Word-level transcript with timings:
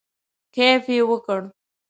کیف 0.53 0.83
یې 0.95 1.01
وکړ. 1.09 1.41